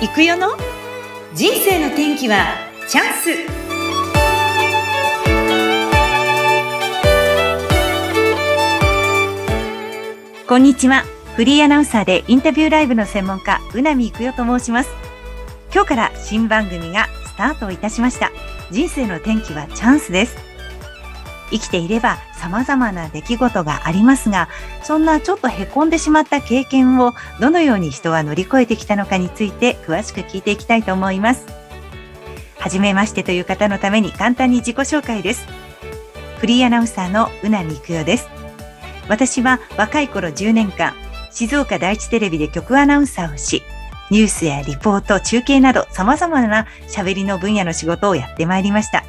[0.00, 0.46] 行くよの？
[1.34, 2.54] 人生の天気は
[2.86, 3.30] チャンス。
[10.46, 11.02] こんにちは。
[11.34, 14.90] フリーアナウンサーでインタビューライブの専門家うなみいくよと申します。
[15.74, 18.30] 今日から新番組がスタートいたしました。
[18.70, 20.47] 人生の天気はチャンスです。
[21.50, 24.48] 生きていれば様々な出来事がありますが、
[24.82, 31.46] そんなちょっと凹んでしまった経験をどのように人は乗り越えてきたのかについて詳しく聞いていきたいと思います。
[32.58, 35.46] はじめましてという方のために簡単に自己紹介です。
[36.38, 38.28] フリーアナウンサーのうなみくよです。
[39.08, 40.94] 私は若い頃10年間、
[41.30, 43.62] 静岡第一テレビで局アナウンサーをし、
[44.10, 49.04] ニュースやリポート、中継など様々な喋りの分野の仕事をやってまいりました。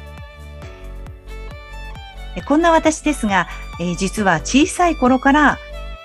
[2.46, 3.48] こんな私ですが、
[3.80, 5.58] え、実は小さい頃から、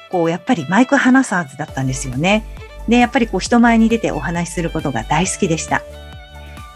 [0.09, 2.45] こう、やっぱりマイクハナサーズだったんですよね。
[2.87, 5.81] で、やっぱりこう、人前に出てお話しすることが大好きでした。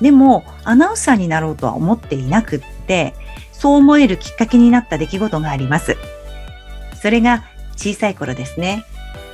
[0.02, 3.14] でも、アナウンサーになろうとは思っていなくって、
[3.52, 5.98] そう思えるきっかけになった出来事があります。
[7.02, 7.44] それが
[7.76, 8.86] 小さい頃ですね。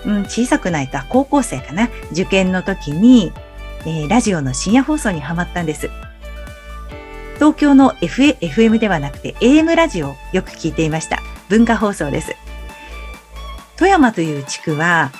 [0.05, 1.89] うん、小さくないか、高校生かな。
[2.11, 3.31] 受験の時に、
[3.85, 5.89] えー、ラジオの深夜放送にハマったんです。
[7.35, 11.19] 東京の FM ではなくて AM ラジオをよく聞いていました。
[11.49, 12.35] 文化放送です。
[13.77, 15.11] 富山という地区は、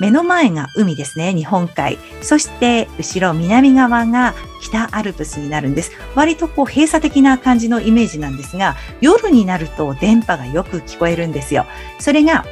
[0.00, 1.98] 目の前が海ですね、日本海。
[2.20, 5.92] そして後ろ南側が北アルプスになるんです。
[6.16, 11.66] 割とこう閉鎖的な感じのイメージなんですが、夜になると電波がよく聞こえるんですよ。
[12.00, 12.44] それが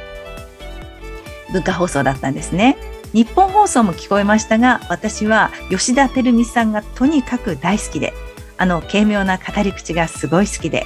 [1.51, 2.77] 文化放送だったんですね。
[3.11, 8.13] 日本放送も聞こえましたが、私は吉田照美さんがとにかく大好きで、
[8.57, 10.85] あの軽妙な語り口がすごい好きで、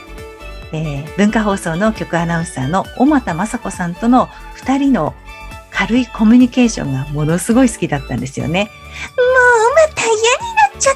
[0.71, 5.13] えー、文化放送の局アナウンサーの小俣雅子さんとの2人の
[5.71, 8.63] 軽いコミュニケーションがものすごい好きだったんですよね。
[8.63, 10.21] もうまた嫌に
[10.55, 10.95] なっちゃっ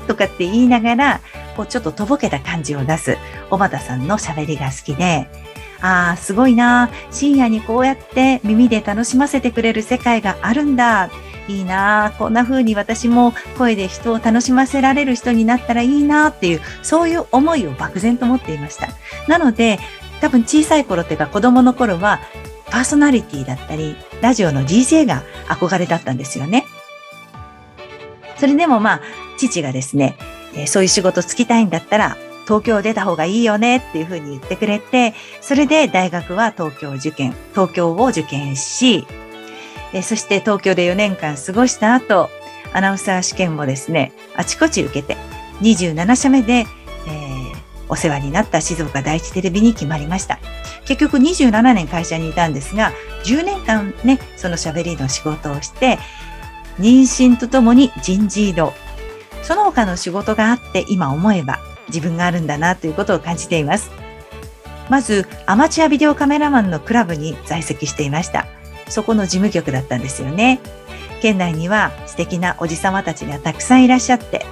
[0.00, 1.20] たとかって言いながら、
[1.56, 3.18] こうちょっととぼけた感じを出す
[3.50, 5.28] 小俣さんの喋りが好きで、
[5.80, 6.90] ああ、すごいな。
[7.10, 11.10] 深夜にこうやって耳で楽しませてくれる世界があるんだ。
[11.48, 18.88] いいなこんな風に私も声で人を楽しませられる人になったらいいなっていう、そういう思いを漠然と持っていました。
[19.28, 19.78] なので、
[20.20, 22.20] 多分小さい頃っていうか子供の頃は、
[22.70, 26.66] パーソナリティだったり、ラジオの DJ が憧れだったんですよね。
[28.38, 29.00] それでもまあ、
[29.38, 30.16] 父がですね、
[30.66, 39.06] そういう仕事つきたいんだったら、東京出た方がいいよねっていうふうに言ってくれて、それで大学は東京受験、東京を受験し、
[39.96, 42.28] えそして東京で4年間過ごした後、
[42.74, 45.16] アナウンサー試験もですね、あちこち受けて、
[45.62, 46.66] 27社目で、えー、
[47.88, 50.38] お世話になった静岡第一テレビに決まりました。
[50.84, 52.92] 結局27年会社にいたんですが、
[53.24, 55.98] 10年間ね、その喋りの仕事をして、
[56.78, 58.74] 妊娠とともに人事異動。
[59.42, 61.58] その他の仕事があって今思えば
[61.88, 63.90] 自分があるんだなということを感じています。
[64.90, 68.46] まず、アマチュアビデオカメラマンのクラブに在籍していました。
[68.88, 70.60] そこの事務局だったんですよね。
[71.20, 74.44] 県内には素敵なおじさまたちがたくさんいらっしゃって、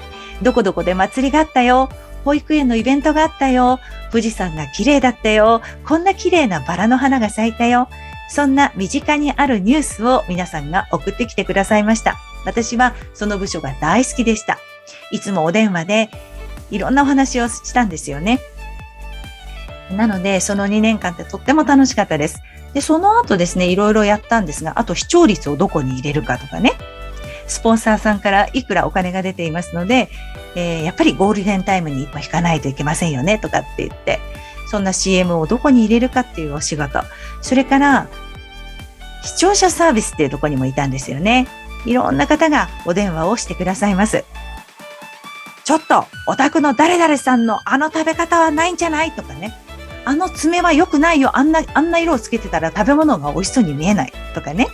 [0.42, 1.88] どこどこで祭りがあったよ、
[2.24, 3.78] 保育園のイベントがあったよ、
[4.10, 7.88] 富士山が綺麗だったよ、こんな綺麗なバラの花が咲いたよ、
[8.28, 12.16] そんな身近にあるニュースを皆さんが送ってきてくださいました。
[12.46, 14.58] 私はその部署が大好きでした。
[15.10, 16.10] いつもお電話で
[16.70, 18.40] いろんなお話をしたんですよね。
[19.90, 22.40] なので、その2年間ってとっても楽しかったです。
[22.74, 26.72] で、その後ですね、いろいろやったんですが、あと視聴率をどこに入れるかとかね、
[27.46, 30.10] スポンサーさんからいくらお金が出ていますので、
[30.56, 34.20] えー、やっぱりゴールデンタイムに引かないといけませんよね、とかって言って、
[34.70, 37.00] そんな CM をどこに入れるかっていうお仕事。
[37.42, 38.08] それから、
[39.22, 41.46] 視聴者サービスっていうとこにもいたんですよね。
[41.86, 44.24] いろんな方がお電話をしてくださいます。
[45.64, 49.12] ちょっと、お宅の誰々さんのあの食べ方はないんじゃない？
[49.12, 49.54] とかね。
[50.04, 51.36] あの爪は良くないよ。
[51.36, 54.12] あんな、あんな色をつけてたら食べ物が美味しそうに見えない。
[54.34, 54.68] とかね。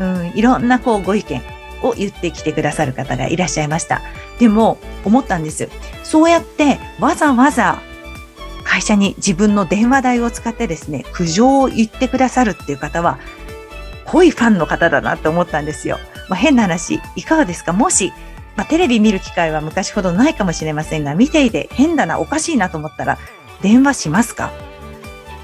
[0.00, 1.42] うん、いろんなこうご意見
[1.82, 4.02] を言ってきてくださる方がいらっしゃいました。
[4.38, 5.68] でも、思ったんです。
[6.02, 7.80] そうやってわざわざ
[8.64, 13.18] 会社に自分の電話代を使ってですね、苦情を言ってくださるっていう方は、
[14.06, 15.98] 濃いファンの方だなって思ったんですよ。
[16.28, 17.72] まあ、変な話、いかがですか？
[17.72, 18.12] もし、
[18.56, 23.18] まあ、テレビ見る機会は昔ほどないかもしれませんが、見ていて変だな、おかしいなと思ったら、
[23.62, 24.52] 電話しますか？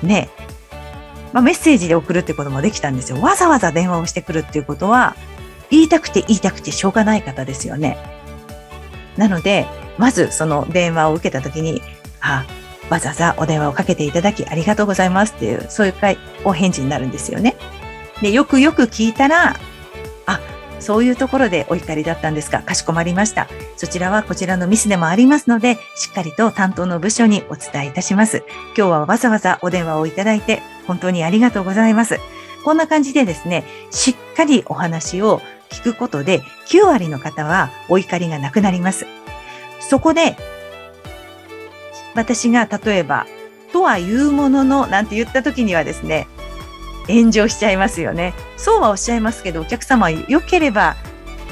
[0.03, 0.29] ね
[1.33, 3.21] まあ、メッセージで送るってこともできたんですよ。
[3.21, 5.15] わざわざ電話をしてくるっていうことは、
[5.71, 7.99] 言いたくて言いたくてしょうがない方ですよね。
[9.19, 9.67] なので、
[9.99, 11.83] まずその電話を受けたときに、
[12.21, 12.47] あ、
[12.89, 15.95] わざわざお電話をかけていただきありがとうございますっていう、そういう
[16.45, 17.57] お返事になるんですよね。
[18.23, 19.57] で、よくよく聞いたら、
[20.81, 22.63] そういうところでお怒りだったんですか？
[22.63, 23.49] かしこまりました。
[23.77, 28.45] そちらはこちらのミスでもありますので、しっかりと担当の部署にお伝えいたします。
[28.77, 32.19] 今日はわざわざお電話をいただいて、本当にありがとうございます。
[32.65, 35.41] こんな感じでですね、しっかりお話を
[35.71, 39.07] 聞くことで、9割の方はお怒りがなくなります。
[39.81, 40.37] そこで、
[42.15, 43.27] 私が例えば、
[43.73, 46.27] とは言うものの、なんて言った時にはですね、
[47.07, 48.35] 炎上しちゃいますよね。
[48.59, 50.97] そうはおっしゃいますけど、お客様良ければ、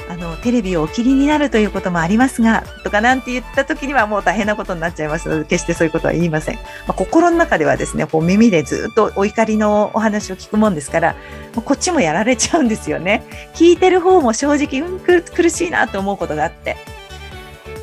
[0.09, 6.55] あの、テレビをお切りになるということもありますが、とかなんて言った時にはもう大変なことになっちゃいますので、決してそういうことは言いません。
[6.55, 11.15] まあ、心の中ではですね、こう耳でずっとお怒りのお話を聞くもんですから、
[11.55, 13.23] こっちもやられちゃうんですよね。
[13.53, 16.77] 聞いてる方も正直、うん、苦しいなと思うことがあって。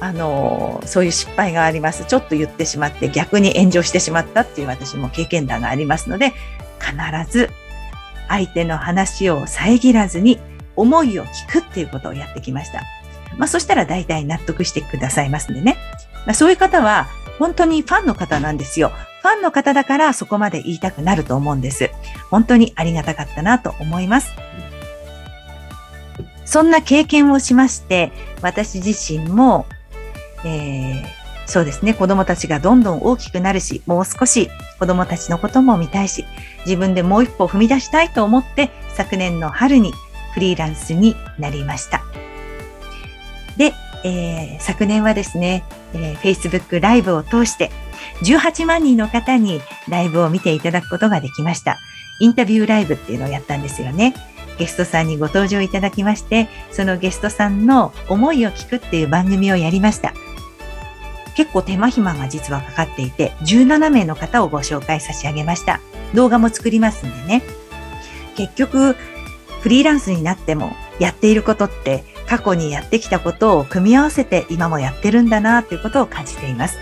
[0.00, 2.05] あのそういう失敗があります。
[2.05, 6.35] ちょっと言ってしまって逆に炎上してしまったっていう私も経験談がありますので、
[6.79, 6.94] 必
[7.31, 7.50] ず
[8.29, 10.38] 相手の話を遮らずに
[10.76, 12.82] 思いを聞くっていうことをやってきました。
[13.37, 15.76] まあそしたら大体納得してくださいますんでね。
[16.26, 17.06] まあ、そういう方は
[17.38, 18.93] 本当にファンの方なんですよ。
[19.23, 21.91] ファンの方だからそこまで言いたくなると思うんです。
[22.31, 24.32] 本当にありがたかったなと思います。
[26.44, 28.12] そんな経験をしまして、
[28.43, 29.67] 私自身も、
[30.44, 36.25] えー、そうですね、子供たちがどんどん大きくなるし、もう少し子供たちのことも見たいし、
[36.64, 39.93] 自分でもう一歩踏み出したいと思って、昨年の春に
[40.32, 42.02] フリーランスになりました。
[43.56, 43.73] で、
[44.05, 45.64] えー、昨年はですね、
[45.94, 47.70] えー、Facebook ライブを通して、
[48.23, 51.79] 18万人の方にライブを見ていただくことができました。
[52.20, 54.14] インタビューライブっていうのをやったんですよね。
[54.58, 60.14] ゲストさんにご登場いただきまして、そのゲストさんの思いを聞くっていう番組をやりました。
[61.36, 65.81] 結構手間暇が実はかかっていて、17名の方をご紹介差し上げました。
[66.14, 67.42] 動画も作りますんでね。
[68.36, 68.96] 結局、
[69.60, 76.78] フリーランスになってもやっていることって過去にやってきたことを組み合わせて今もやってるんだなということを感じています。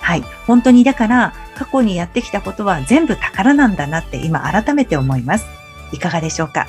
[0.00, 0.24] はい。
[0.46, 5.46] 本当にだから過去にやってきたことは全部宝なんだなって今改めて思います。
[5.92, 6.66] いかがでしょうか？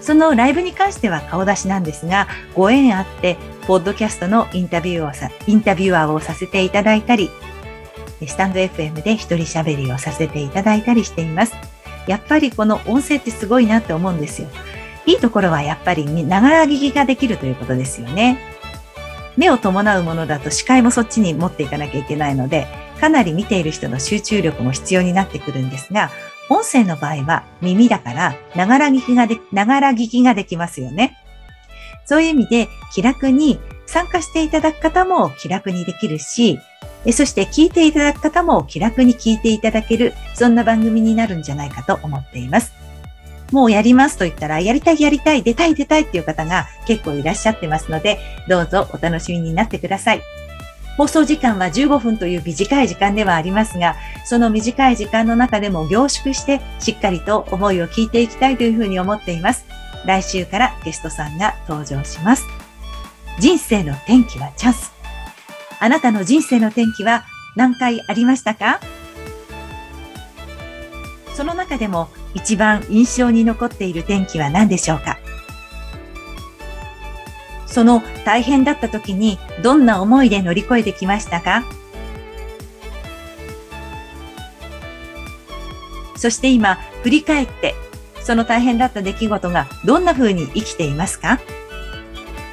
[0.00, 7.30] そのライブに関しては顔出しなんですが、ご縁あって、ポッドキャストのインタビューをさ、インタビュアーをさせていただいたり、
[8.24, 11.54] スタンド FM で一人喋りをさせていただいたりしています。
[12.06, 14.48] やっぱりこの音声ってすごいなって思うんですよ。
[15.04, 18.38] いいところはやっぱりながら聞きができるということですよね。
[19.36, 22.68] 目を伴うものだと視界もそっちに持っていかなきゃいけないので、
[23.00, 26.10] かなり見ている人の集中力も必要になってくるんですが、
[26.48, 31.18] 音声の場合は耳だから、ながら聞きができ、ながら聞きができますよね。
[32.06, 36.58] そういう意味で気楽に参加していただく方も気楽にできるし、
[37.12, 42.72] そして聞いていただく方も気楽に聞いていただける、そんな番組になるんじゃないかと思っています。
[43.52, 48.18] もうやりますと言ったら、やりたいやりたい、出たい出たいっていう方が結構いらっしゃってますので、
[48.48, 50.22] どうぞお楽しみになってください。
[50.96, 59.65] 放送時間は15分という短い時間ではありますが、その短い時間の中でも凝縮して、しっかりと思いを聞いていきたいというふうに思っています。
[60.06, 62.44] 来週からゲストさんが登場します。
[63.38, 64.92] 人生の転機はチャンス。
[65.78, 67.24] あなたの人生の転機は
[67.54, 68.80] 何回ありましたか？
[71.34, 75.18] その中でも一番印象に残っている転機は何でしょうか？
[77.66, 81.62] その大変だった時にどんな思いで乗り越えてきましたか？
[86.16, 87.74] そして今振り返って
[88.26, 91.38] その大変だった出来事がどんな風に生きていますか？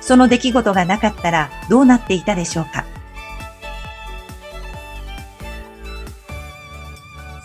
[0.01, 2.85] その出来事がなかったらどうなっていたでしょうか？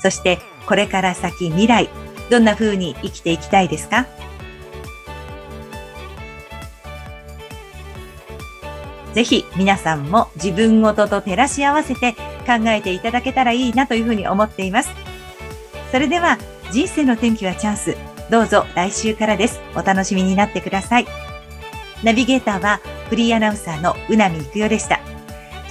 [0.02, 1.88] そしてこれから先未来、
[2.28, 4.06] どんな風に生きていきたいですか？
[9.14, 12.12] ぜひ皆さんも自分ごとと照らし合わせて
[12.46, 14.90] 考えていただけたらいいなというふうに思っています。
[15.90, 16.36] それでは
[16.70, 17.96] 人生の天気はチャンス。
[18.30, 19.60] どうぞ来週からです。
[19.74, 21.06] お楽しみになってください。
[22.04, 25.00] ナビゲーターはフリーアナウンサーのうなみいくよでした。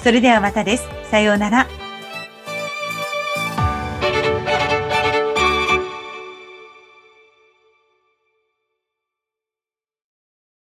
[0.04, 0.88] それではまたです。
[1.10, 1.68] さようなら。